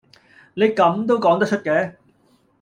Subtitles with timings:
[0.55, 1.93] 你咁都講得出嘅